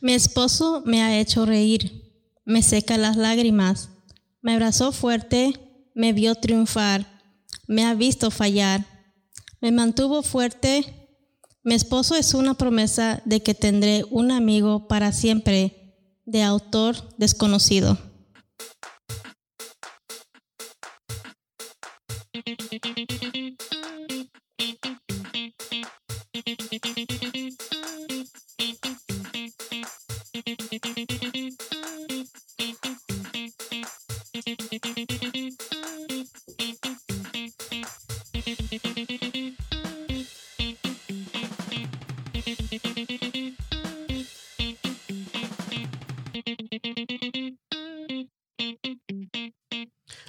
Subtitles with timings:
[0.00, 3.90] Mi esposo me ha hecho reír, me seca las lágrimas,
[4.42, 5.52] me abrazó fuerte,
[5.94, 7.06] me vio triunfar,
[7.66, 8.84] me ha visto fallar,
[9.60, 11.08] me mantuvo fuerte.
[11.64, 17.98] Mi esposo es una promesa de que tendré un amigo para siempre, de autor desconocido.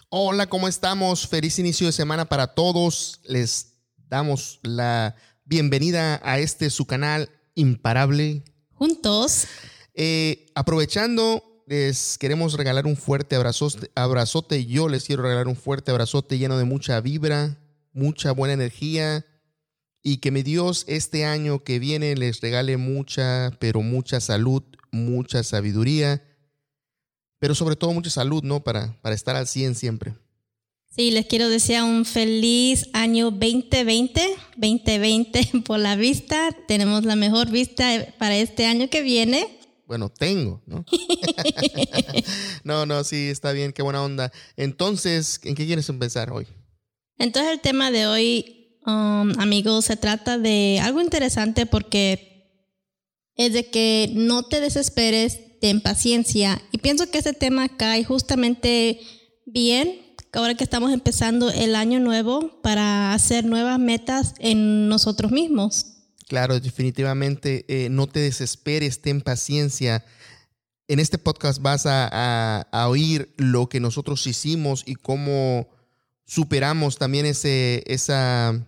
[0.10, 1.28] Hola, ¿cómo estamos?
[1.28, 3.20] Feliz inicio de semana para todos.
[3.26, 3.74] Les
[4.08, 8.46] damos la bienvenida a este su canal imparable.
[8.72, 9.48] Juntos.
[9.96, 14.66] Eh, aprovechando, les queremos regalar un fuerte abrazote, abrazote.
[14.66, 17.58] Yo les quiero regalar un fuerte abrazote lleno de mucha vibra,
[17.92, 19.26] mucha buena energía
[20.02, 25.44] y que mi Dios este año que viene les regale mucha, pero mucha salud, mucha
[25.44, 26.24] sabiduría
[27.40, 28.64] pero sobre todo mucha salud, ¿no?
[28.64, 30.14] Para, para estar al 100 siempre.
[30.98, 34.20] Sí, les quiero desear un feliz año 2020,
[34.56, 36.50] 2020 por la vista.
[36.68, 39.60] Tenemos la mejor vista para este año que viene.
[39.86, 40.84] Bueno, tengo, ¿no?
[42.64, 44.34] no, no, sí, está bien, qué buena onda.
[44.56, 46.48] Entonces, ¿en qué quieres empezar hoy?
[47.20, 52.52] Entonces, el tema de hoy, um, amigos, se trata de algo interesante porque
[53.36, 56.62] es de que no te desesperes ten paciencia.
[56.72, 59.00] Y pienso que ese tema cae justamente
[59.46, 65.94] bien ahora que estamos empezando el año nuevo para hacer nuevas metas en nosotros mismos.
[66.28, 70.06] Claro, definitivamente, eh, no te desesperes, ten paciencia.
[70.88, 75.70] En este podcast vas a, oír lo que nosotros hicimos y cómo
[76.26, 78.66] superamos también ese, esa,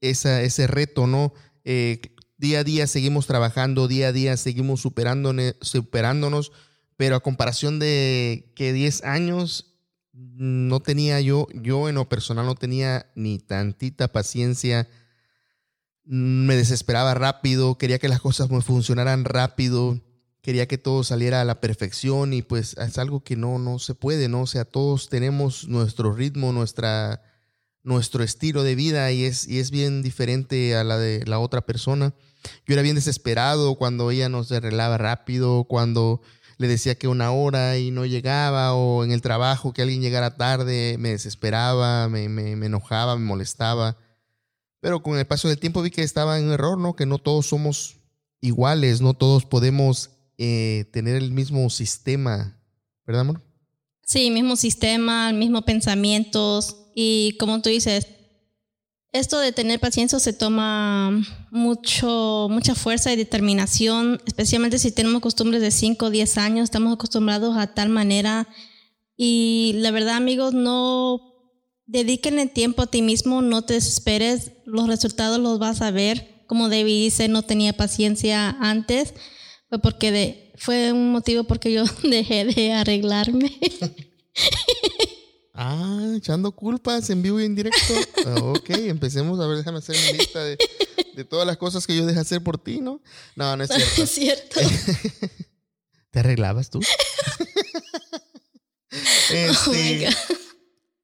[0.00, 1.32] esa, ese reto, ¿no?
[1.64, 2.00] Eh,
[2.38, 6.52] Día a día seguimos trabajando, día a día seguimos superándonos,
[6.96, 9.76] pero a comparación de que 10 años,
[10.12, 14.88] no tenía yo, yo en lo personal no tenía ni tantita paciencia,
[16.04, 20.00] me desesperaba rápido, quería que las cosas me funcionaran rápido,
[20.40, 23.94] quería que todo saliera a la perfección y pues es algo que no, no se
[23.94, 24.42] puede, ¿no?
[24.42, 27.22] O sea, todos tenemos nuestro ritmo, nuestra,
[27.82, 31.66] nuestro estilo de vida y es, y es bien diferente a la de la otra
[31.66, 32.14] persona.
[32.66, 36.20] Yo era bien desesperado cuando ella nos arreglaba rápido, cuando
[36.58, 40.36] le decía que una hora y no llegaba, o en el trabajo que alguien llegara
[40.36, 43.96] tarde, me desesperaba, me, enojaba, me molestaba.
[44.80, 46.96] Pero con el paso del tiempo vi que estaba en error, ¿no?
[46.96, 47.96] Que no todos somos
[48.40, 52.58] iguales, no todos podemos eh, tener el mismo sistema,
[53.06, 53.42] ¿verdad, amor?
[54.02, 56.76] Sí, mismo sistema, mismo pensamientos.
[56.94, 58.06] Y como tú dices,
[59.18, 61.10] esto de tener paciencia se toma
[61.50, 66.94] mucho, mucha fuerza y determinación, especialmente si tenemos costumbres de 5 o 10 años, estamos
[66.94, 68.48] acostumbrados a tal manera.
[69.16, 71.20] Y la verdad, amigos, no
[71.86, 76.44] dediquen el tiempo a ti mismo, no te desesperes, los resultados los vas a ver.
[76.46, 79.14] Como David dice, no tenía paciencia antes,
[79.68, 83.52] fue porque fue un motivo porque yo dejé de arreglarme.
[85.58, 87.94] Ah, echando culpas en vivo y en directo.
[88.26, 90.58] Ah, ok, empecemos a ver, déjame hacer mi lista de,
[91.30, 93.00] todas las cosas que yo dejé hacer por ti, ¿no?
[93.36, 94.02] No, no es cierto.
[94.02, 94.60] es cierto.
[96.10, 96.80] ¿Te arreglabas tú?
[98.90, 100.08] Oh este,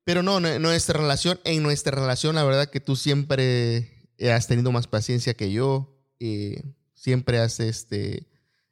[0.03, 4.89] pero no, nuestra relación, en nuestra relación, la verdad que tú siempre has tenido más
[4.89, 5.97] paciencia que yo.
[6.19, 6.57] y
[6.95, 8.27] siempre has este,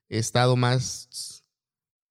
[0.09, 1.40] estado más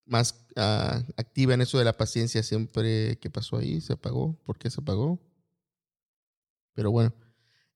[0.09, 4.58] más ah, activa en eso de la paciencia siempre que pasó ahí, se apagó, ¿por
[4.58, 5.20] qué se apagó?
[6.73, 7.14] Pero bueno,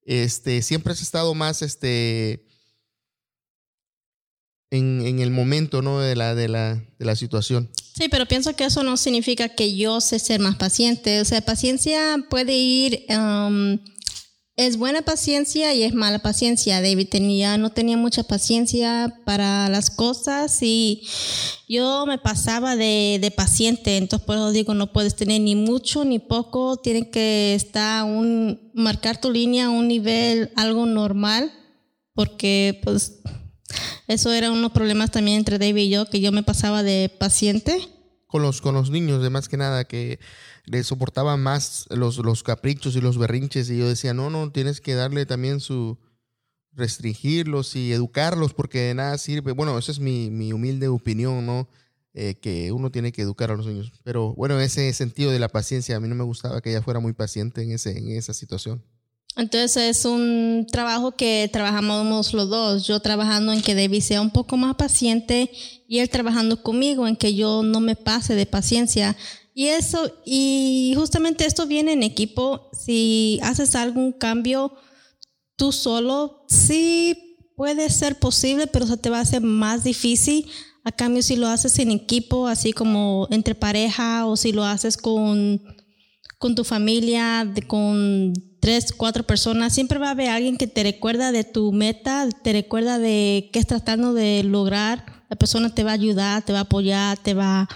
[0.06, 2.46] este, siempre has estado más este,
[4.72, 6.00] en, en el momento ¿no?
[6.00, 7.70] de, la, de, la, de la situación.
[7.96, 11.22] Sí, pero pienso que eso no significa que yo sé ser más paciente.
[11.22, 13.06] O sea, paciencia puede ir
[14.56, 16.82] es buena paciencia y es mala paciencia.
[16.82, 21.08] David tenía, no tenía mucha paciencia para las cosas y
[21.68, 23.98] yo me pasaba de, de paciente.
[23.98, 26.78] Entonces, por eso digo, no puedes tener ni mucho ni poco.
[26.78, 31.52] Tiene que estar un, marcar tu línea a un nivel algo normal,
[32.14, 33.22] porque pues
[34.08, 37.90] eso era unos problemas también entre David y yo, que yo me pasaba de paciente.
[38.28, 40.20] Con los, con los niños, de más que nada, que
[40.66, 44.82] le soportaba más los, los caprichos y los berrinches y yo decía, no, no, tienes
[44.82, 45.98] que darle también su,
[46.76, 49.52] restringirlos y educarlos porque de nada sirve.
[49.52, 51.68] Bueno, esa es mi, mi humilde opinión, ¿no?
[52.16, 53.92] Eh, que uno tiene que educar a los niños.
[54.04, 57.00] Pero bueno, ese sentido de la paciencia, a mí no me gustaba que ella fuera
[57.00, 58.84] muy paciente en, ese, en esa situación.
[59.36, 64.30] Entonces es un trabajo que trabajamos los dos, yo trabajando en que David sea un
[64.30, 65.50] poco más paciente
[65.88, 69.18] y él trabajando conmigo en que yo no me pase de paciencia.
[69.54, 74.74] Y eso, y justamente esto viene en equipo, si haces algún cambio
[75.56, 80.50] tú solo, sí puede ser posible, pero se te va a hacer más difícil.
[80.84, 84.98] A cambio, si lo haces en equipo, así como entre pareja o si lo haces
[84.98, 85.62] con,
[86.40, 91.32] con tu familia, con tres, cuatro personas, siempre va a haber alguien que te recuerda
[91.32, 95.24] de tu meta, te recuerda de qué estás tratando de lograr.
[95.30, 97.70] La persona te va a ayudar, te va a apoyar, te va,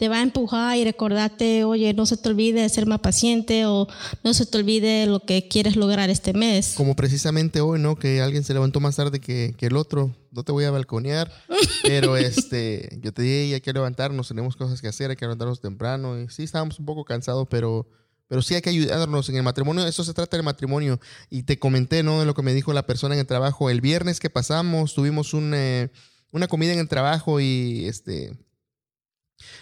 [0.00, 3.66] te va a empujar y recordarte, oye, no se te olvide de ser más paciente
[3.66, 3.86] o
[4.24, 6.72] no se te olvide lo que quieres lograr este mes.
[6.74, 7.96] Como precisamente hoy, ¿no?
[7.96, 10.16] Que alguien se levantó más tarde que, que el otro.
[10.30, 11.30] No te voy a balconear,
[11.82, 15.60] pero este, yo te dije, hay que levantarnos, tenemos cosas que hacer, hay que levantarnos
[15.60, 16.18] temprano.
[16.18, 17.86] Y sí, estábamos un poco cansados, pero
[18.26, 19.86] pero sí hay que ayudarnos en el matrimonio.
[19.86, 20.98] Eso se trata del matrimonio.
[21.28, 22.20] Y te comenté, ¿no?
[22.20, 23.68] De lo que me dijo la persona en el trabajo.
[23.68, 25.90] El viernes que pasamos, tuvimos eh,
[26.30, 28.38] una comida en el trabajo y este.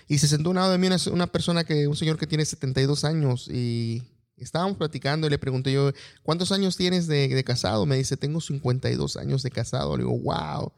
[0.09, 2.45] Y se sentó a un lado de mí una, persona que, un señor que tiene
[2.45, 4.03] 72 años y
[4.37, 5.93] estábamos platicando y le pregunté yo,
[6.23, 7.87] ¿cuántos años tienes de, casado?
[7.87, 9.97] Me dice, tengo 52 años de casado.
[9.97, 10.73] Le digo, wow,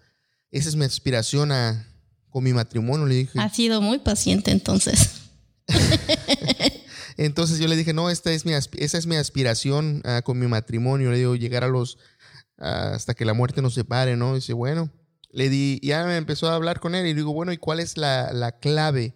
[0.50, 1.86] esa es mi aspiración a,
[2.28, 3.06] con mi matrimonio.
[3.06, 3.38] Le dije.
[3.38, 5.20] Ha sido muy paciente entonces.
[7.16, 10.46] Entonces yo le dije, no, esta es mi, esa es mi aspiración ah, con mi
[10.46, 11.10] matrimonio.
[11.10, 11.98] Le digo, llegar a los,
[12.56, 14.34] hasta que la muerte nos separe, ¿no?
[14.34, 14.90] dice, bueno,
[15.32, 17.96] le di, ya me empezó a hablar con él y digo, bueno, ¿y cuál es
[17.96, 19.14] la, clave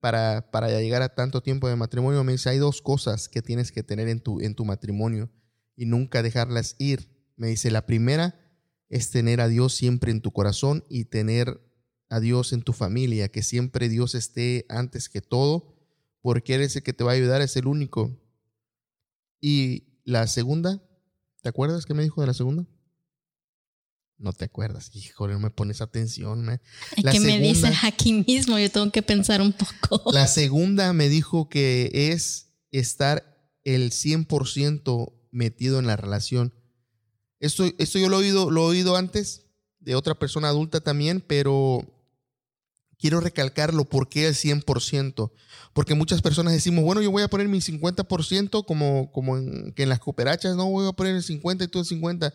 [0.00, 2.24] para, para llegar a tanto tiempo de matrimonio?
[2.24, 5.30] Me dice, hay dos cosas que tienes que tener en tu, en tu matrimonio
[5.76, 7.08] y nunca dejarlas ir.
[7.36, 8.38] Me dice, la primera
[8.88, 11.60] es tener a Dios siempre en tu corazón y tener
[12.08, 15.72] a Dios en tu familia, que siempre Dios esté antes que todo
[16.22, 18.16] porque Él es el que te va a ayudar, es el único.
[19.40, 20.80] Y la segunda,
[21.42, 22.64] ¿te acuerdas qué me dijo de la segunda?
[24.22, 26.48] No te acuerdas, híjole, no me pones atención.
[26.48, 26.60] ¿eh?
[27.10, 30.10] que me dices aquí mismo, yo tengo que pensar un poco.
[30.12, 36.54] La segunda me dijo que es estar el 100% metido en la relación.
[37.40, 39.46] Esto, esto yo lo he, oído, lo he oído antes
[39.80, 41.84] de otra persona adulta también, pero
[43.02, 45.32] quiero recalcarlo, ¿por qué el 100%?
[45.72, 49.82] Porque muchas personas decimos, bueno, yo voy a poner mi 50% como, como en, que
[49.82, 52.32] en las cooperachas, no, voy a poner el 50 y tú el 50.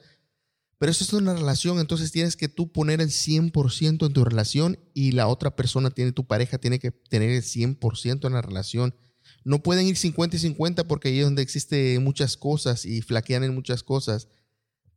[0.79, 4.77] Pero eso es una relación, entonces tienes que tú poner el 100% en tu relación
[4.93, 8.95] y la otra persona tiene, tu pareja tiene que tener el 100% en la relación.
[9.43, 13.43] No pueden ir 50 y 50 porque ahí es donde existe muchas cosas y flaquean
[13.43, 14.27] en muchas cosas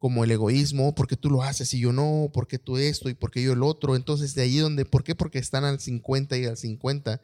[0.00, 3.42] como el egoísmo, porque tú lo haces y yo no, porque tú esto y porque
[3.42, 3.96] yo el otro.
[3.96, 5.14] Entonces, de ahí donde, ¿por qué?
[5.14, 7.20] Porque están al 50 y al 50.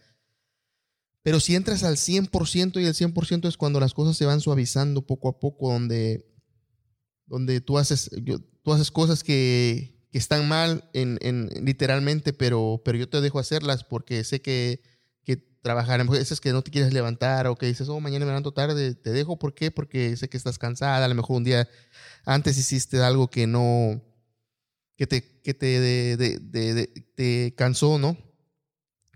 [1.22, 5.06] Pero si entras al 100% y el 100% es cuando las cosas se van suavizando
[5.06, 6.26] poco a poco, donde,
[7.26, 8.10] donde tú, haces,
[8.62, 13.38] tú haces cosas que, que están mal en, en, literalmente, pero, pero yo te dejo
[13.38, 14.80] hacerlas porque sé que
[15.66, 18.52] trabajar en veces que no te quieres levantar o que dices, oh, mañana me levanto
[18.52, 19.72] tarde, te dejo, ¿por qué?
[19.72, 21.68] Porque sé que estás cansada, a lo mejor un día
[22.24, 24.00] antes hiciste algo que no,
[24.94, 28.16] que te, que te, te cansó, ¿no?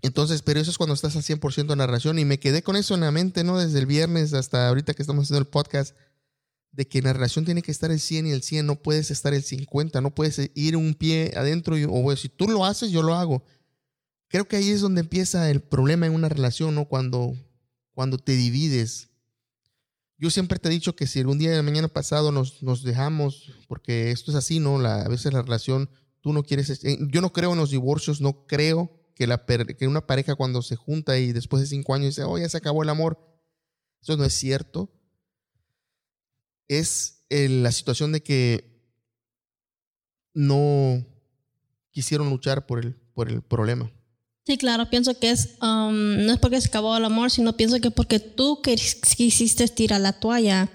[0.01, 2.75] Entonces, pero eso es cuando estás al 100% en la relación y me quedé con
[2.75, 3.57] eso en la mente, ¿no?
[3.57, 5.95] Desde el viernes hasta ahorita que estamos haciendo el podcast,
[6.71, 9.11] de que en la relación tiene que estar el 100 y el 100, no puedes
[9.11, 12.91] estar el 50, no puedes ir un pie adentro y, o si tú lo haces,
[12.91, 13.43] yo lo hago.
[14.29, 16.85] Creo que ahí es donde empieza el problema en una relación, ¿no?
[16.85, 17.35] Cuando,
[17.93, 19.09] cuando te divides.
[20.17, 23.51] Yo siempre te he dicho que si algún día de mañana pasado nos, nos dejamos,
[23.67, 24.79] porque esto es así, ¿no?
[24.79, 25.89] La, a veces la relación,
[26.21, 26.69] tú no quieres...
[26.85, 30.61] Eh, yo no creo en los divorcios, no creo que, la, que una pareja cuando
[30.61, 33.19] se junta y después de cinco años dice, oh, ya se acabó el amor.
[34.01, 34.89] Eso no es cierto.
[36.71, 38.71] Es la situación de que
[40.33, 41.05] no
[41.91, 43.91] quisieron luchar por el, por el problema.
[44.45, 47.77] Sí, claro, pienso que es, um, no es porque se acabó el amor, sino pienso
[47.81, 50.69] que porque tú quisiste tirar la toalla.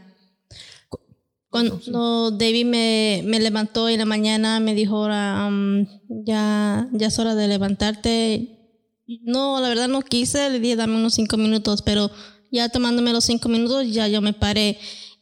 [1.48, 5.86] Cuando David me, me, levantó en la mañana, me dijo, um,
[6.26, 8.82] ya, ya es hora de levantarte.
[9.22, 12.10] No, la verdad no quise, le dije, dame unos cinco minutos, pero
[12.52, 14.78] ya tomándome los cinco minutos, ya yo me paré.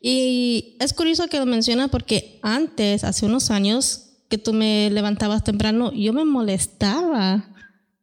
[0.06, 5.44] Y es curioso que lo menciona porque antes, hace unos años, que tú me levantabas
[5.44, 7.48] temprano, yo me molestaba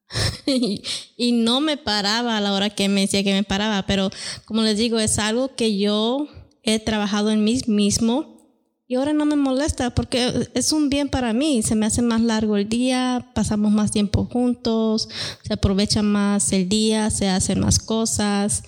[0.47, 4.09] y, no me paraba a la hora que me decía que me paraba, pero
[4.45, 6.27] como les digo, es algo que yo
[6.63, 8.49] he trabajado en mí mismo
[8.87, 11.61] y ahora no me molesta porque es un bien para mí.
[11.61, 15.07] Se me hace más largo el día, pasamos más tiempo juntos,
[15.43, 18.63] se aprovecha más el día, se hacen más cosas.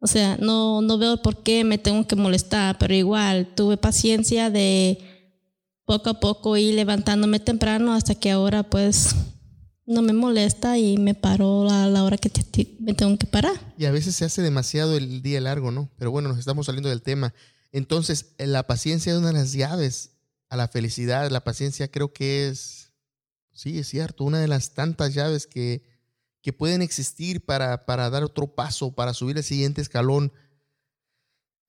[0.00, 4.50] O sea, no, no veo por qué me tengo que molestar, pero igual tuve paciencia
[4.50, 4.98] de
[5.84, 9.14] poco a poco ir levantándome temprano hasta que ahora pues
[9.86, 12.30] no me molesta y me paro a la hora que
[12.78, 13.54] me tengo que parar.
[13.78, 15.90] Y a veces se hace demasiado el día largo, ¿no?
[15.96, 17.34] Pero bueno, nos estamos saliendo del tema.
[17.72, 20.10] Entonces, la paciencia es una de las llaves
[20.50, 21.30] a la felicidad.
[21.30, 22.92] La paciencia creo que es,
[23.52, 25.82] sí, es cierto, una de las tantas llaves que,
[26.48, 30.32] que pueden existir para, para dar otro paso, para subir el siguiente escalón.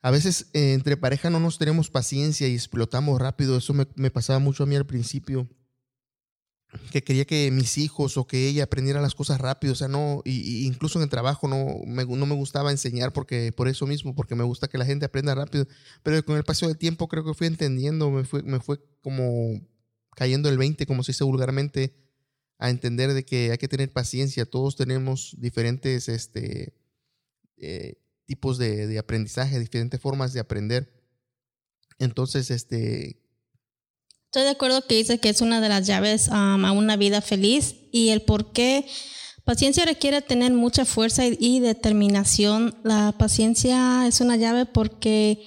[0.01, 3.57] A veces eh, entre pareja no nos tenemos paciencia y explotamos rápido.
[3.57, 5.49] Eso me, me pasaba mucho a mí al principio
[6.93, 10.21] que quería que mis hijos o que ella aprendiera las cosas rápido, o sea, no,
[10.23, 14.15] y, incluso en el trabajo no me, no me gustaba enseñar porque, por eso mismo,
[14.15, 15.67] porque me gusta que la gente aprenda rápido,
[16.03, 19.59] pero con el paso del tiempo creo que fui entendiendo, me fue, me fue como
[20.15, 22.08] cayendo el 20, como se dice vulgarmente,
[22.59, 26.73] a entender de que hay que tener paciencia, todos tenemos diferentes este,
[27.57, 30.93] eh, tipos de, de aprendizaje, diferentes formas de aprender.
[31.97, 33.19] Entonces, este,
[34.29, 37.19] Estoy de acuerdo que dice que es una de las llaves um, a una vida
[37.19, 38.85] feliz y el por qué.
[39.43, 42.77] Paciencia requiere tener mucha fuerza y, determinación.
[42.83, 45.43] La paciencia es una llave porque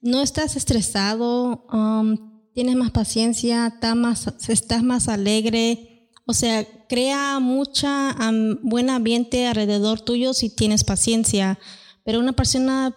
[0.00, 5.91] no estás estresado, um, tienes más paciencia, más, estás más alegre.
[6.26, 11.58] O sea, crea mucha um, buen ambiente alrededor tuyo si tienes paciencia.
[12.04, 12.96] Pero una persona,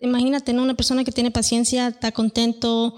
[0.00, 2.96] imagínate, una persona que tiene paciencia está contento,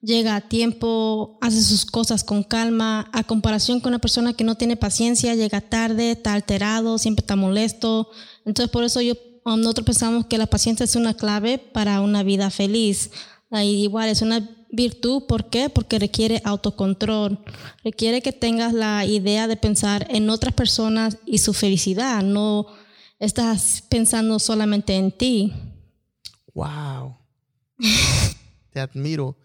[0.00, 4.54] llega a tiempo, hace sus cosas con calma, a comparación con una persona que no
[4.54, 8.10] tiene paciencia, llega tarde, está alterado, siempre está molesto.
[8.44, 12.50] Entonces por eso yo, nosotros pensamos que la paciencia es una clave para una vida
[12.50, 13.10] feliz.
[13.50, 15.70] Y igual es una virtud, ¿por qué?
[15.70, 17.38] Porque requiere autocontrol,
[17.84, 22.66] requiere que tengas la idea de pensar en otras personas y su felicidad, no
[23.18, 25.52] estás pensando solamente en ti.
[26.54, 27.16] Wow.
[28.72, 29.36] Te admiro.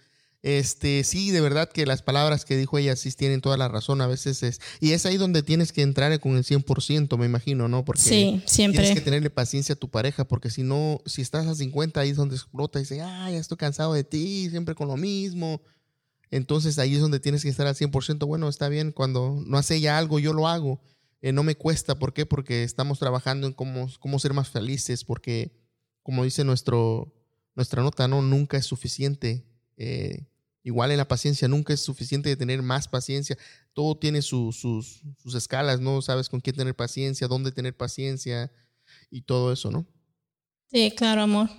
[0.44, 4.02] Este, sí, de verdad que las palabras que dijo ella sí tienen toda la razón.
[4.02, 4.60] A veces es.
[4.80, 7.86] Y es ahí donde tienes que entrar con el 100%, me imagino, ¿no?
[7.86, 8.82] Porque sí, siempre.
[8.82, 12.10] tienes que tenerle paciencia a tu pareja, porque si no, si estás a 50, ahí
[12.10, 15.62] es donde explota y dice, ay, ya estoy cansado de ti, siempre con lo mismo.
[16.32, 18.26] Entonces ahí es donde tienes que estar al 100%.
[18.26, 20.82] Bueno, está bien, cuando no hace ella algo, yo lo hago.
[21.22, 22.00] Eh, no me cuesta.
[22.00, 22.26] ¿Por qué?
[22.26, 25.52] Porque estamos trabajando en cómo, cómo ser más felices, porque,
[26.02, 27.14] como dice nuestro,
[27.54, 28.24] nuestra nota, ¿no?
[28.24, 29.46] Nunca es suficiente.
[29.78, 30.26] Eh,
[30.64, 33.38] Igual en la paciencia nunca es suficiente de tener más paciencia.
[33.74, 35.02] Todo tiene sus, sus,
[35.36, 36.02] escalas, ¿no?
[36.02, 38.52] Sabes con quién tener paciencia, dónde tener paciencia
[39.10, 39.88] y todo eso, ¿no?
[40.72, 41.50] Sí, claro, amor.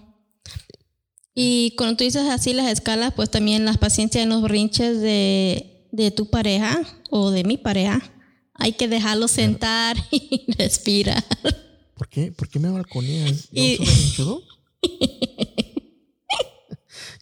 [1.34, 5.88] Y cuando tú dices así las escalas, pues también las paciencias en los rinches de,
[5.90, 6.80] de tu pareja
[7.10, 8.00] o de mi pareja,
[8.54, 11.24] hay que dejarlo sentar y respirar.
[11.96, 12.30] ¿Por qué?
[12.30, 13.48] ¿Por qué me balconeas?
[13.50, 13.78] ¿No y...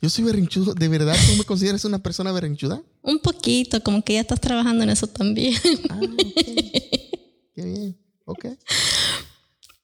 [0.03, 0.75] Yo soy berrinchudo.
[0.75, 2.83] ¿De verdad tú me consideras una persona berrinchuda?
[3.03, 5.55] Un poquito, como que ya estás trabajando en eso también.
[5.91, 6.01] Ah,
[7.55, 7.99] Qué bien.
[8.25, 8.47] Ok.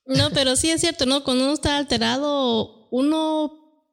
[0.07, 1.25] No, pero sí es cierto, ¿no?
[1.25, 3.53] Cuando uno está alterado, uno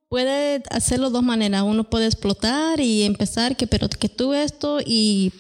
[0.10, 1.63] puede hacerlo de dos maneras.
[1.63, 5.34] Uno puede explotar y empezar que, pero que tú esto y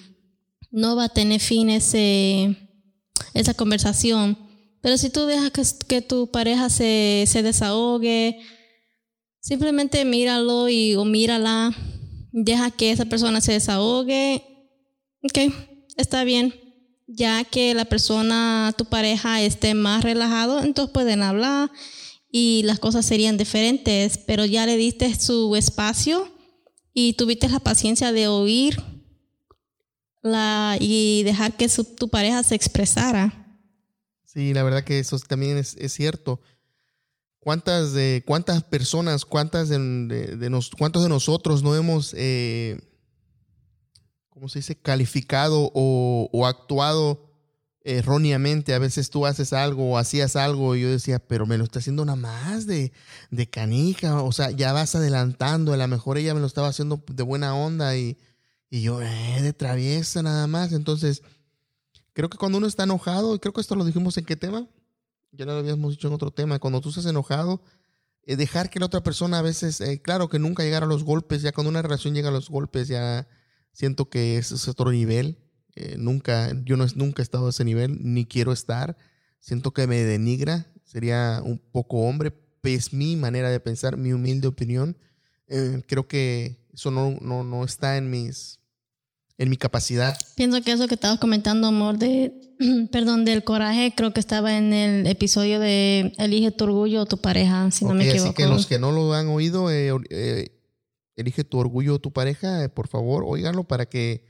[0.71, 2.57] no va a tener fin ese,
[3.33, 4.37] esa conversación.
[4.81, 8.39] Pero si tú dejas que, que tu pareja se, se desahogue,
[9.43, 11.75] Simplemente míralo y, o mírala,
[12.31, 14.41] deja que esa persona se desahogue.
[15.21, 15.53] Ok,
[15.97, 16.55] está bien.
[17.07, 21.69] Ya que la persona, tu pareja, esté más relajado, entonces pueden hablar
[22.31, 26.31] y las cosas serían diferentes, pero ya le diste su espacio
[26.93, 28.81] y tuviste la paciencia de oír
[30.21, 33.59] la, y dejar que tu pareja se expresara.
[34.23, 36.39] Sí, la verdad que eso también es, es cierto.
[37.43, 42.79] ¿Cuántas, de, cuántas personas, cuántas de, de, nos, cuántos de nosotros no hemos, eh,
[44.29, 47.29] ¿cómo se dice?, calificado o, o, actuado
[47.81, 48.73] erróneamente.
[48.73, 51.79] A veces tú haces algo o hacías algo y yo decía, pero me lo está
[51.79, 52.93] haciendo nada más de,
[53.29, 54.21] de canija.
[54.21, 55.73] O sea, ya vas adelantando.
[55.73, 58.17] A lo mejor ella me lo estaba haciendo de buena onda y,
[58.69, 60.71] y yo, eh, de traviesa nada más.
[60.71, 61.23] Entonces,
[62.13, 64.65] creo que cuando uno está enojado, y creo que esto lo dijimos en qué tema,
[65.33, 67.61] ya lo habíamos dicho en otro tema, cuando tú estás enojado,
[68.25, 71.03] eh, dejar que la otra persona a veces, eh, claro que nunca llegar a los
[71.03, 73.27] golpes, ya cuando una relación llega a los golpes, ya
[73.71, 75.39] siento que es, otro nivel.
[75.75, 78.95] Eh, nunca, yo no, nunca he estado a ese nivel, ni quiero estar.
[79.39, 84.47] Siento que me denigra, sería un poco hombre, es mi manera de pensar, mi humilde
[84.47, 84.97] opinión.
[85.87, 88.59] creo que eso no, no, no está en mis
[89.37, 90.17] en mi capacidad.
[90.35, 92.33] Pienso que eso que estabas comentando, amor, de
[92.91, 97.17] perdón, del coraje, creo que estaba en el episodio de Elige tu orgullo o tu
[97.17, 98.29] pareja, si no me equivoco.
[98.29, 100.59] Así que los que no lo han oído, eh, eh,
[101.15, 104.25] Elige tu orgullo o tu pareja, eh, por favor, óiganlo para que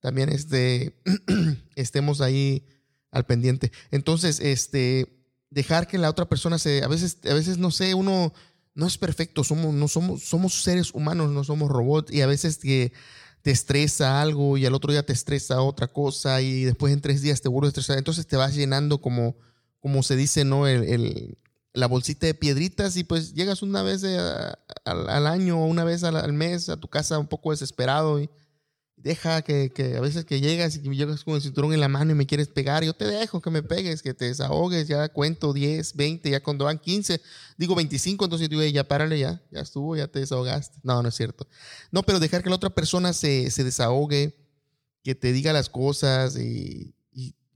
[0.00, 1.00] también este,
[1.74, 2.64] estemos ahí
[3.10, 3.72] al pendiente.
[3.90, 8.32] Entonces, este, dejar que la otra persona se, a veces, a veces no sé, uno
[8.74, 12.58] no es perfecto, somos, no somos, somos seres humanos, no somos robots y a veces
[12.58, 12.92] que
[13.42, 17.22] te estresa algo y al otro día te estresa otra cosa y después en tres
[17.22, 17.98] días te vuelve a estresar.
[17.98, 19.36] Entonces te vas llenando como,
[19.80, 20.66] como se dice, ¿no?
[20.66, 21.38] El,
[21.72, 24.04] la bolsita de piedritas y pues llegas una vez
[24.84, 28.28] al, año o una vez al, mes a tu casa un poco desesperado y
[29.02, 31.88] deja que, que, a veces que llegas y que llegas con el cinturón en la
[31.88, 35.08] mano y me quieres pegar, yo te dejo que me pegues, que te desahogues, ya
[35.08, 37.20] cuento 10, 20, ya cuando van 15,
[37.56, 40.78] digo 25, entonces digo, ya párale, ya, ya estuvo, ya te desahogaste.
[40.82, 41.46] No, no es cierto.
[41.90, 44.36] No, pero dejar que la otra persona se, se desahogue,
[45.02, 46.94] que te diga las cosas y,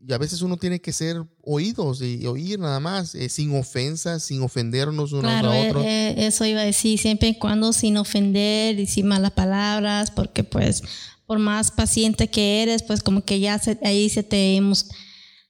[0.07, 4.23] y, a veces uno tiene que ser oídos y, oír nada más, eh, sin ofensas,
[4.25, 5.85] sin ofendernos unos a otros.
[5.85, 10.11] Eh, eh, eso iba a decir, siempre y cuando sin ofender y sin malas palabras,
[10.11, 10.83] porque pues
[11.27, 14.61] por más paciente que eres, pues como que ya ahí se te,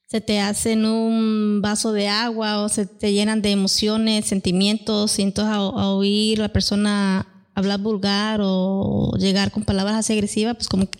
[0.07, 5.23] se te hacen un vaso de agua o se te llenan de emociones, sentimientos, y
[5.23, 10.89] entonces a, oír la persona hablar vulgar o llegar con palabras así agresivas, pues como
[10.89, 10.99] que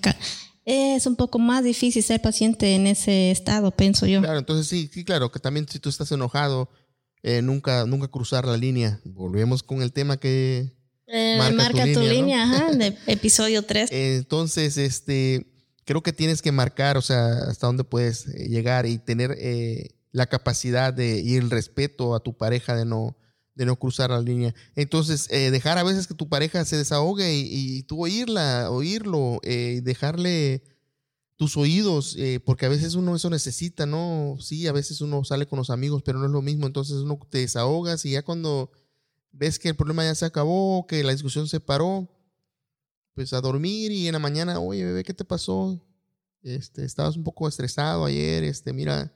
[0.65, 4.21] es un poco más difícil ser paciente en ese estado, pienso yo.
[4.21, 6.69] Claro, entonces sí, sí, claro, que también si tú estás enojado,
[7.21, 8.99] eh, nunca, nunca cruzar la línea.
[9.03, 10.73] Volvemos con el tema que,
[11.07, 13.89] eh, marca, tu, línea, ajá, de episodio 3.
[13.91, 15.45] Entonces, este,
[15.85, 19.95] creo que tienes que marcar, o sea, hasta dónde puedes eh, llegar y tener eh,
[20.11, 23.17] la capacidad de, y el respeto a tu pareja de no,
[23.55, 24.53] de no cruzar la línea.
[24.75, 30.63] Entonces, dejar a veces que tu pareja se desahogue y, tú oírla, oírlo, dejarle
[31.35, 34.37] tus oídos, porque a veces uno eso necesita, ¿no?
[34.39, 37.19] Sí, a veces uno sale con los amigos, pero no es lo mismo, entonces uno
[37.29, 38.71] te desahogas y ya cuando
[39.33, 42.07] ves que el problema ya se acabó, que la discusión se paró,
[43.13, 45.83] pues a dormir y en la mañana, oye, bebé, ¿qué te pasó?
[46.41, 49.15] Este, estabas un poco estresado ayer, este, mira,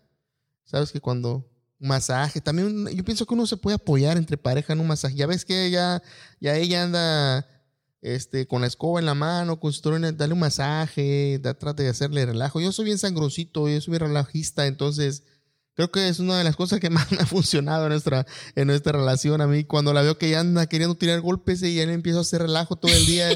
[0.64, 4.80] sabes que cuando masaje, también yo pienso que uno se puede apoyar entre pareja en
[4.80, 5.16] un masaje.
[5.16, 6.02] Ya ves que ya,
[6.40, 7.48] ya ella anda
[8.02, 11.90] este, con la escoba en la mano, con su dale un masaje, da, trata de
[11.90, 12.60] hacerle relajo.
[12.60, 15.24] Yo soy bien sangrosito, yo soy bien relajista, entonces
[15.78, 18.66] Creo que es una de las cosas que más me ha funcionado en nuestra, en
[18.66, 19.42] nuestra relación.
[19.42, 22.20] A mí, cuando la veo que ella anda queriendo tirar golpes y ya le a
[22.20, 23.30] hacer relajo todo el día,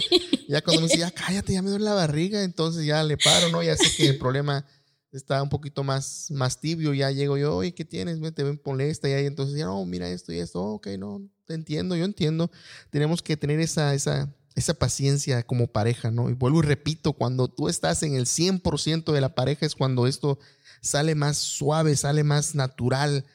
[0.50, 3.50] ya cuando me dice, ya cállate, ya me duele la barriga, entonces ya le paro,
[3.50, 3.62] ¿no?
[3.62, 4.66] Ya sé que el problema
[5.12, 8.20] está un poquito más, más tibio, ya llego yo, oye, ¿qué tienes?
[8.34, 11.96] Te ven molesta y ahí entonces ya, mira esto y esto, ok, no, te entiendo,
[11.96, 12.50] yo entiendo.
[12.90, 16.30] Tenemos que tener esa, esa, esa paciencia como pareja, ¿no?
[16.30, 20.08] Y vuelvo y repito, cuando tú estás en el 100% de la pareja es cuando
[20.08, 20.40] esto
[20.82, 23.26] sale más suave, sale más natural.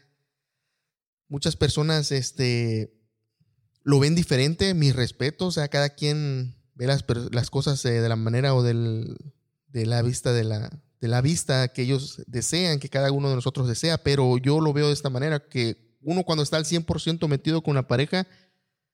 [1.29, 2.95] Muchas personas este,
[3.83, 8.09] lo ven diferente, mis respetos, o sea, cada quien ve las, las cosas eh, de
[8.09, 9.17] la manera o del,
[9.69, 13.37] de la vista de la, de la vista que ellos desean, que cada uno de
[13.37, 17.29] nosotros desea, pero yo lo veo de esta manera, que uno cuando está al 100%
[17.29, 18.27] metido con la pareja,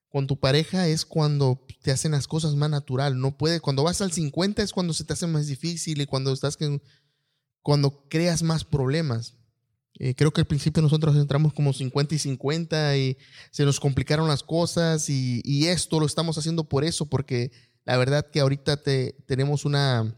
[0.09, 4.03] con tu pareja es cuando te hacen las cosas más natural, no puede, cuando vas
[4.03, 6.59] al 50 es cuando se te hace más difícil y cuando estás
[7.63, 9.37] cuando creas más problemas.
[9.99, 13.19] Eh, creo que al principio nosotros entramos como 50 y 50 y
[13.51, 17.53] se nos complicaron las cosas y, esto lo estamos haciendo por eso, porque
[17.85, 20.15] la verdad que ahorita te, tenemos una,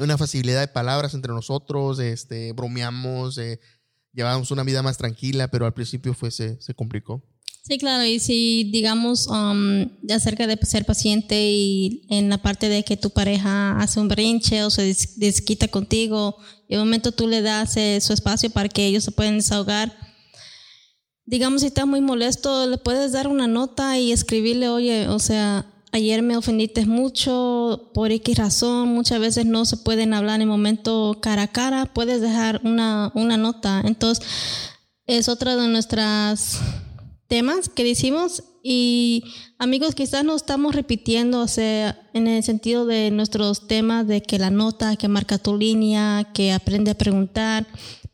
[0.00, 3.60] una facilidad de palabras entre nosotros, este, bromeamos, eh,
[4.12, 7.22] llevamos una vida más tranquila, pero al principio fue, se, se complicó.
[7.62, 12.84] Sí, claro, y si digamos um, acerca de ser paciente y en la parte de
[12.84, 16.36] que tu pareja hace un brinche o se desquita contigo,
[16.68, 19.36] y en un momento tú le das eh, su espacio para que ellos se puedan
[19.36, 19.94] desahogar.
[21.26, 25.69] Digamos, si estás muy molesto, le puedes dar una nota y escribirle, oye, o sea,
[25.92, 31.18] ayer me ofendiste mucho por X razón, muchas veces no se pueden hablar en momento
[31.20, 33.82] cara a cara, puedes dejar una, una nota.
[33.84, 34.26] Entonces,
[35.06, 36.60] es otra de nuestras
[37.26, 39.24] temas que decimos y
[39.58, 44.38] amigos quizás no estamos repitiendo, o sea, en el sentido de nuestros temas de que
[44.38, 47.66] la nota, que marca tu línea, que aprende a preguntar,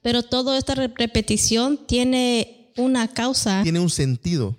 [0.02, 3.62] pero toda esta repetición tiene una causa.
[3.62, 4.56] Tiene un sentido.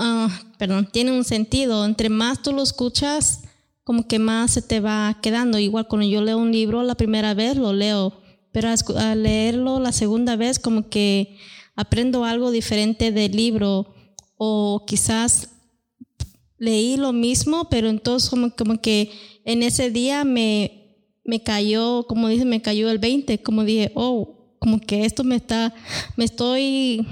[0.00, 1.84] Ah, perdón, tiene un sentido.
[1.84, 3.42] Entre más tú lo escuchas,
[3.82, 5.58] como que más se te va quedando.
[5.58, 8.14] Igual cuando yo leo un libro la primera vez, lo leo,
[8.52, 11.36] pero al leerlo la segunda vez, como que
[11.74, 13.92] aprendo algo diferente del libro
[14.36, 15.48] o quizás
[16.58, 19.10] leí lo mismo, pero entonces como, como que
[19.44, 24.54] en ese día me, me cayó, como dice, me cayó el 20, como dije, oh,
[24.60, 25.74] como que esto me está,
[26.16, 27.04] me estoy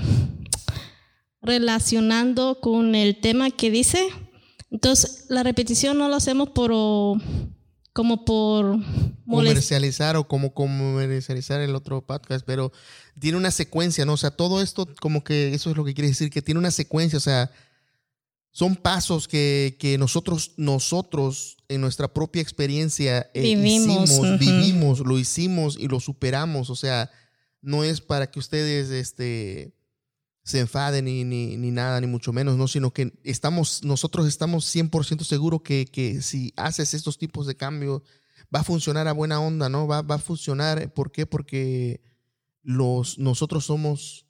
[1.46, 4.06] relacionando con el tema que dice.
[4.70, 6.72] Entonces, la repetición no lo hacemos por
[7.92, 8.76] como por
[9.26, 12.70] comercializar o como comercializar el otro podcast, pero
[13.18, 14.12] tiene una secuencia, ¿no?
[14.12, 16.70] O sea, todo esto como que eso es lo que quiere decir, que tiene una
[16.70, 17.50] secuencia, o sea,
[18.50, 25.18] son pasos que, que nosotros, nosotros en nuestra propia experiencia eh, vivimos, hicimos, vivimos, lo
[25.18, 27.10] hicimos y lo superamos, o sea,
[27.62, 29.75] no es para que ustedes, este,
[30.46, 32.68] se enfaden ni, ni, ni, nada, ni mucho menos, ¿no?
[32.68, 38.02] Sino que estamos, nosotros estamos 100% seguros que, que, si haces estos tipos de cambios,
[38.54, 39.88] va a funcionar a buena onda, ¿no?
[39.88, 41.26] Va, va a funcionar, ¿por qué?
[41.26, 42.00] Porque
[42.62, 44.28] los, nosotros somos,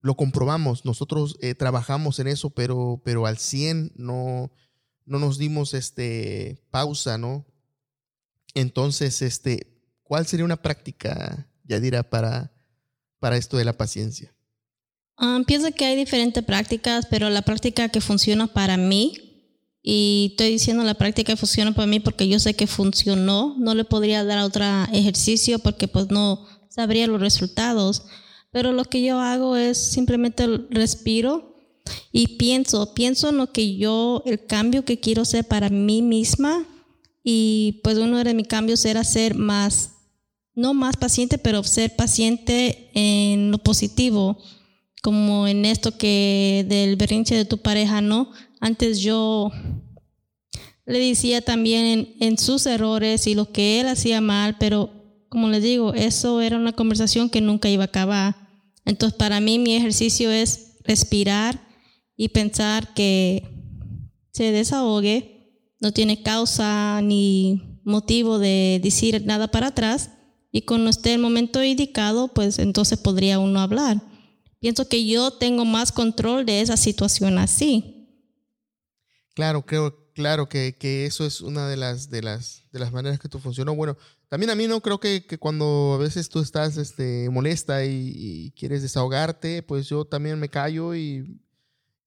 [0.00, 4.50] lo comprobamos, nosotros eh, trabajamos en eso, pero, pero al 100 no,
[5.04, 7.46] no nos dimos este, pausa, ¿no?
[8.54, 12.54] Entonces, este, ¿cuál sería una práctica, Yadira, para,
[13.18, 14.34] para esto de la paciencia?
[15.20, 19.14] Um, pienso que hay diferentes prácticas, pero la práctica que funciona para mí,
[19.82, 23.74] y estoy diciendo la práctica que funciona para mí porque yo sé que funcionó, no
[23.74, 28.04] le podría dar otro ejercicio porque pues no sabría los resultados,
[28.52, 31.56] pero lo que yo hago es simplemente respiro
[32.12, 36.66] y pienso, pienso en lo que yo, el cambio que quiero hacer para mí misma
[37.24, 39.92] y pues uno de mis cambios era ser más,
[40.54, 44.38] no más paciente, pero ser paciente en lo positivo
[45.02, 48.30] como en esto que del berrinche de tu pareja, ¿no?
[48.60, 49.50] Antes yo
[50.86, 54.90] le decía también en, sus errores y lo que él hacía mal, pero
[55.28, 58.36] como les digo, eso era una conversación que nunca iba a acabar.
[58.84, 61.68] Entonces, para mí mi ejercicio es respirar
[62.16, 63.42] y pensar que
[64.32, 70.10] se desahogue, no tiene causa ni motivo de decir nada para atrás
[70.50, 74.02] y cuando esté el momento indicado, pues entonces podría uno hablar.
[74.60, 77.94] Pienso que yo tengo más control de esa situación así.
[79.34, 80.74] Claro, creo, claro que,
[81.06, 83.74] eso es una de las, de las, de las maneras que tú funcionó.
[83.76, 83.96] Bueno,
[84.28, 88.82] también a mí no creo que, cuando a veces tú estás este, molesta y, quieres
[88.82, 91.40] desahogarte, pues yo también me callo y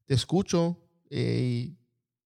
[0.06, 0.78] te escucho
[1.10, 1.81] eh, y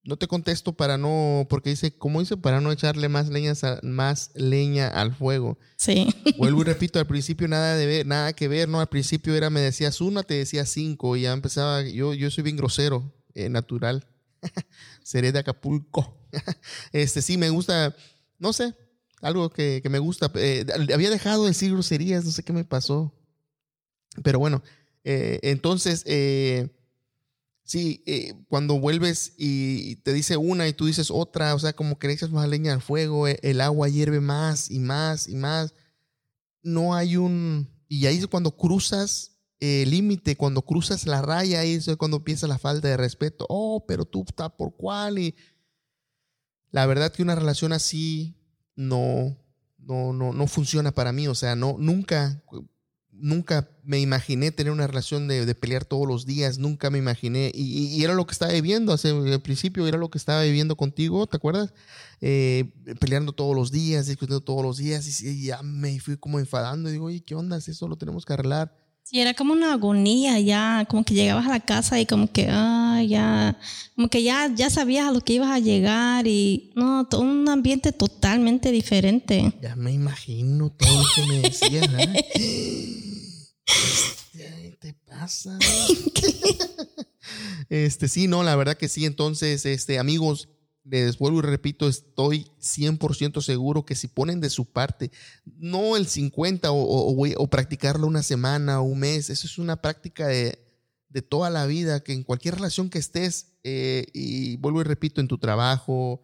[0.05, 4.29] no te contesto para no, porque dice, como dice, para no echarle más leña, más
[4.35, 5.57] leña al fuego.
[5.77, 6.07] Sí.
[6.37, 8.79] Vuelvo y repito, al principio nada de ver, nada que ver, ¿no?
[8.79, 12.43] Al principio era, me decías una, te decía cinco, y ya empezaba, yo, yo soy
[12.43, 14.07] bien grosero, eh, natural.
[15.03, 16.15] Seré de Acapulco.
[16.91, 17.95] este, sí, me gusta,
[18.37, 18.75] no sé,
[19.21, 20.31] algo que, me gusta.
[20.35, 23.11] Eh, había dejado de decir groserías, no sé qué me pasó.
[24.23, 24.61] Pero bueno,
[25.03, 26.05] eh, entonces,
[27.65, 31.97] Sí, eh, cuando vuelves y te dice una y tú dices otra, o sea, como
[31.97, 35.73] que le más leña al fuego, eh, el agua hierve más y más y más.
[36.61, 37.67] No hay un...
[37.87, 42.45] Y ahí es cuando cruzas el límite, cuando cruzas la raya, ahí es cuando empieza
[42.45, 43.47] la falta de respeto.
[43.49, 45.17] Oh, pero tú estás por cuál.
[45.17, 45.35] Y
[46.69, 48.35] la verdad que una relación así
[48.75, 49.35] no,
[49.79, 51.27] no, no, no funciona para mí.
[51.27, 52.43] O sea, no, nunca
[53.19, 58.03] nunca me imaginé tener una relación de, pelear todos los días, nunca me imaginé, y,
[58.03, 61.37] era lo que estaba viviendo hace al principio, era lo que estaba viviendo contigo, ¿te
[61.37, 61.73] acuerdas?
[62.21, 66.89] Eh, peleando todos los días, discutiendo todos los días, y, ya me fui como enfadando,
[66.89, 67.57] y digo, oye, ¿qué onda?
[67.57, 68.75] Eso lo tenemos que arreglar.
[69.07, 72.47] Sí, era como una agonía ya, como que llegabas a la casa y como que,
[72.49, 73.55] ah, ya,
[73.95, 77.47] como que ya, ya sabías a lo que ibas a llegar y, no, todo un
[77.47, 79.53] ambiente totalmente diferente.
[79.61, 81.87] Ya me imagino todo lo que me decías,
[84.31, 85.57] ¿Qué te pasa?
[87.69, 89.05] este, sí, no, la verdad que sí.
[89.05, 90.49] Entonces, este, amigos,
[90.85, 95.11] les vuelvo y repito, estoy 100% seguro que si ponen de su parte,
[95.45, 100.61] no el 50 o, practicarlo una semana o un mes, eso es una práctica de,
[101.29, 105.29] toda la vida, que en cualquier relación que estés, eh, y vuelvo y repito, en
[105.29, 106.21] tu trabajo,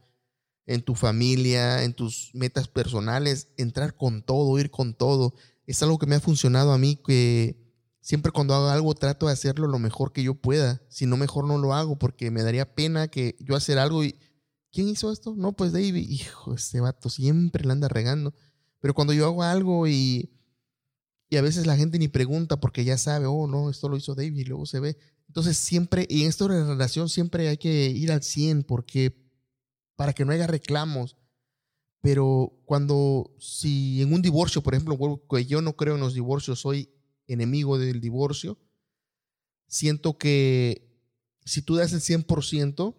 [0.65, 5.33] en tu familia, en tus metas personales, entrar con todo, ir con todo,
[5.71, 7.57] es algo que me ha funcionado a mí, que
[8.01, 11.45] siempre cuando hago algo trato de hacerlo lo mejor que yo pueda, si no mejor
[11.45, 14.15] no lo hago, porque me daría pena que yo hacer algo y
[14.71, 15.35] ¿Quién hizo esto?
[15.35, 16.09] No, pues David.
[16.09, 18.33] Hijo, este vato siempre le anda regando.
[18.79, 20.31] Pero cuando yo hago algo y,
[21.29, 24.15] y a veces la gente ni pregunta porque ya sabe, oh, no, esto lo hizo
[24.15, 24.97] David y luego se ve.
[25.27, 29.29] Entonces siempre, y en esto relación siempre hay que ir al 100 porque
[29.95, 31.17] para que no haya reclamos.
[32.01, 34.97] Pero cuando, si en un divorcio, por ejemplo,
[35.47, 36.89] yo no creo en los divorcios, soy
[37.27, 38.57] enemigo del divorcio,
[39.67, 40.91] siento que
[41.45, 42.95] si tú das el 100%,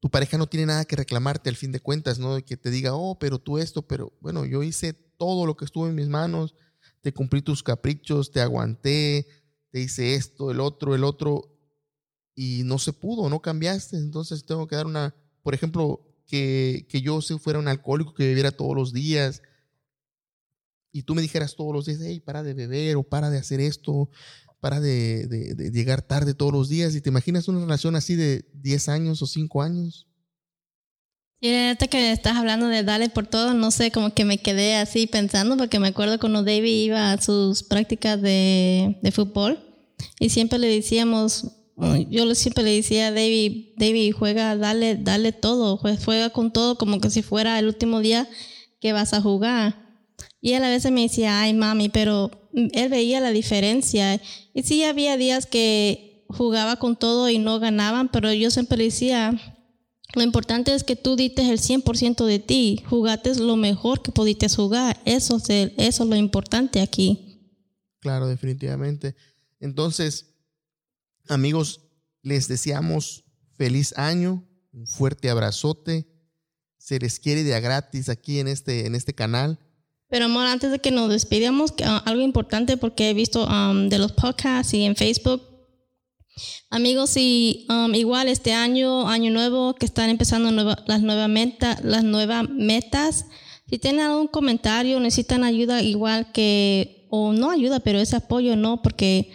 [0.00, 2.42] tu pareja no tiene nada que reclamarte al fin de cuentas, ¿no?
[2.42, 5.86] Que te diga, oh, pero tú esto, pero bueno, yo hice todo lo que estuvo
[5.86, 6.54] en mis manos,
[7.02, 9.26] te cumplí tus caprichos, te aguanté,
[9.70, 11.58] te hice esto, el otro, el otro,
[12.34, 17.02] y no se pudo, no cambiaste, entonces tengo que dar una, por ejemplo, que, que
[17.02, 19.42] yo fuera un alcohólico que bebiera todos los días,
[20.92, 23.60] y tú me dijeras todos los días, hey, para de beber o para de hacer
[23.60, 24.10] esto,
[24.60, 28.88] para de, llegar tarde todos los días, y te imaginas una relación así de 10
[28.88, 30.06] años o 5 años.
[31.40, 34.76] Y ahorita que estás hablando de darle por todo, no sé, como que me quedé
[34.76, 39.58] así pensando, porque me acuerdo cuando David iba a sus prácticas de fútbol
[40.18, 41.59] y siempre le decíamos,
[42.08, 47.10] yo siempre le decía David, David, juega, dale, dale todo, juega con todo como que
[47.10, 48.28] si fuera el último día
[48.80, 49.90] que vas a jugar.
[50.40, 54.20] Y él a veces me decía, ay mami, pero él veía la diferencia.
[54.54, 58.84] Y sí había días que jugaba con todo y no ganaban, pero yo siempre le
[58.84, 59.38] decía,
[60.14, 64.48] lo importante es que tú dites el 100% de ti, jugaste lo mejor que pudiste
[64.48, 65.00] jugar.
[65.04, 67.52] Eso es, eso es lo importante aquí.
[68.00, 69.14] Claro, definitivamente.
[69.60, 70.29] Entonces,
[71.30, 71.80] amigos,
[72.22, 73.24] les deseamos
[73.56, 76.06] feliz año, un fuerte abrazote.
[76.78, 79.58] Se les quiere de a gratis aquí en este, en este canal.
[80.08, 83.98] Pero amor, antes de que nos despidamos, ah, algo importante porque he visto um, de
[83.98, 85.50] los podcasts y en Facebook
[86.70, 90.50] Amigos, y um, igual este año, año nuevo, que están empezando
[90.86, 93.26] las, nuevas metas, las nuevas metas,
[93.68, 98.82] si tienen algún comentario, necesitan ayuda igual que, o no ayuda, pero ese apoyo no,
[98.82, 99.32] porque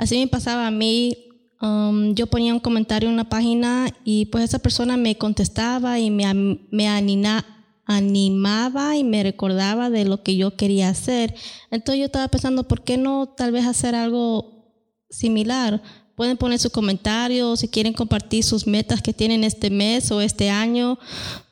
[0.00, 1.26] así me pasaba a mí.
[1.60, 6.10] Um, yo ponía un comentario en una página y pues esa persona me contestaba y
[6.10, 11.34] me, me animaba y me recordaba de lo que yo quería hacer.
[11.70, 14.72] Entonces yo estaba pensando, ¿por qué no tal vez hacer algo
[15.10, 15.82] similar?
[16.16, 20.48] Pueden poner sus comentarios si quieren compartir sus metas que tienen este mes o este
[20.48, 20.98] año.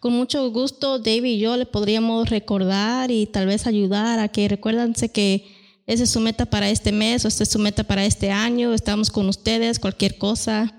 [0.01, 4.49] Con mucho gusto, David y yo le podríamos recordar y tal vez ayudar a que
[4.49, 5.58] recuérdense que
[5.88, 8.74] esa es su meta para este mes o esta es su meta para este año.
[8.74, 10.70] Estamos con ustedes, cualquier cosa.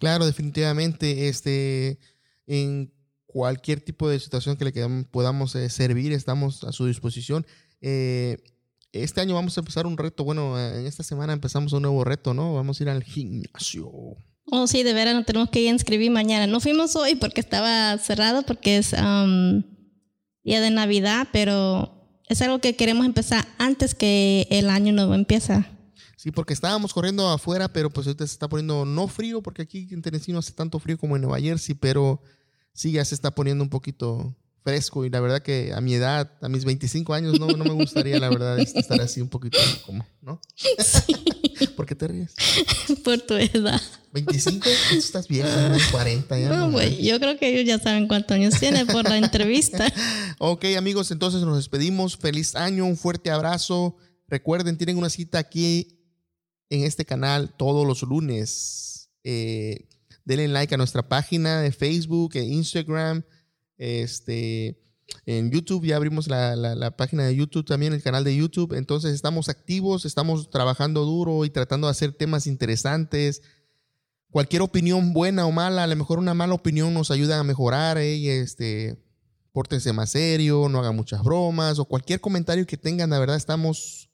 [0.00, 1.28] Claro, definitivamente.
[1.28, 2.00] Este,
[2.48, 2.92] en
[3.26, 7.46] cualquier tipo de situación que le podamos eh, servir, estamos a su disposición.
[7.80, 8.38] Eh,
[8.90, 10.24] este año vamos a empezar un reto.
[10.24, 12.54] Bueno, en esta semana empezamos un nuevo reto, ¿no?
[12.54, 13.88] Vamos a ir al gimnasio.
[14.46, 16.48] Oh, sí, de veras, no tenemos que ir a inscribir mañana.
[16.48, 19.62] No fuimos hoy porque estaba cerrado, porque es um,
[20.42, 21.93] día de Navidad, pero
[22.28, 25.66] es algo que queremos empezar antes que el año nuevo empieza.
[26.16, 29.88] Sí, porque estábamos corriendo afuera, pero pues ahorita se está poniendo no frío, porque aquí
[29.90, 32.22] en Tennessee no hace tanto frío como en Nueva Jersey, pero
[32.72, 34.34] sí ya se está poniendo un poquito
[34.64, 37.72] fresco y la verdad que a mi edad, a mis 25 años, no, no me
[37.74, 40.40] gustaría la verdad estar así un poquito como, ¿no?
[40.56, 41.66] Sí.
[41.76, 42.34] ¿Por qué te ríes?
[43.04, 43.80] Por tu edad.
[44.12, 45.76] 25, estás vieja, ¿no?
[45.90, 46.48] 40 ya.
[46.48, 49.92] No, güey, yo creo que ellos ya saben cuántos años tiene por la entrevista.
[50.52, 52.16] Ok, amigos, entonces nos despedimos.
[52.16, 53.96] Feliz año, un fuerte abrazo.
[54.28, 56.00] Recuerden, tienen una cita aquí
[56.70, 59.10] en este canal todos los lunes.
[59.22, 59.88] Eh,
[60.24, 63.24] denle like a nuestra página de Facebook, e Instagram
[63.76, 64.80] este,
[65.26, 68.74] en YouTube ya abrimos la, página de YouTube también, el canal de YouTube.
[68.74, 73.42] Entonces estamos activos, estamos trabajando duro y tratando de hacer temas interesantes.
[74.30, 77.98] Cualquier opinión buena o mala, a lo mejor una mala opinión nos ayuda a mejorar.
[77.98, 78.40] ¿eh?
[78.40, 79.03] este,
[79.54, 84.10] pórtense más serio, no hagan muchas bromas o cualquier comentario que tengan, la verdad estamos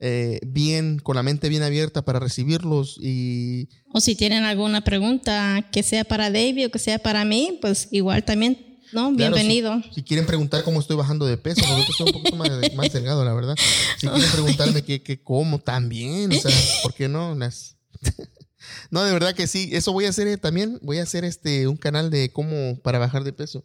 [0.00, 3.68] eh, bien, con la mente bien abierta para recibirlos y...
[3.94, 7.86] O si tienen alguna pregunta que sea para David o que sea para mí, pues
[7.92, 9.80] igual también no, bienvenido.
[9.94, 13.24] si, quieren preguntar cómo estoy bajando de peso, porque estoy un poquito más, más, delgado,
[13.24, 13.54] la verdad.
[13.98, 16.50] Si quieren preguntarme qué, qué como también, o sea,
[16.82, 17.34] ¿por qué no?
[18.90, 19.68] no, de verdad que sí.
[19.72, 20.78] Eso voy a hacer eh, también.
[20.82, 23.64] Voy a hacer este un canal de cómo para bajar de peso.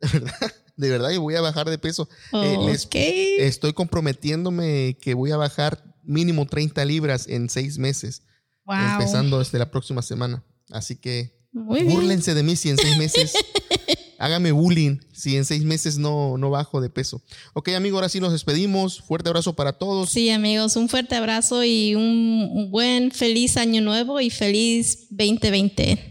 [0.12, 2.08] De verdad, de verdad, y voy a bajar de peso.
[2.32, 8.22] Eh, estoy comprometiéndome que voy a bajar mínimo 30 libras en seis meses.
[8.66, 10.44] Empezando desde la próxima semana.
[10.70, 13.32] Así que Muy búrlense de mí si en seis meses
[14.20, 17.22] hágame bullying si en seis meses no, no bajo de peso.
[17.54, 19.00] Ok, amigo, ahora sí nos despedimos.
[19.00, 20.10] Fuerte abrazo para todos.
[20.10, 26.09] Sí, amigos, un fuerte abrazo y un buen feliz año nuevo y feliz 2020.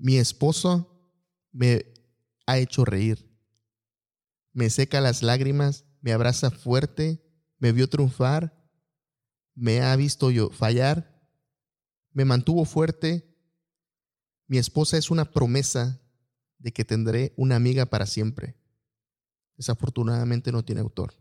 [0.00, 0.98] Mi esposo
[1.52, 1.84] me
[2.46, 3.30] ha hecho reír.
[4.54, 7.22] Me seca las lágrimas, me abraza fuerte,
[7.58, 8.66] me vio triunfar,
[9.54, 11.22] me ha visto yo fallar,
[12.12, 13.36] me mantuvo fuerte.
[14.46, 16.00] Mi esposa es una promesa
[16.56, 18.56] de que tendré una amiga para siempre.
[19.58, 21.12] Desafortunadamente no tiene autor.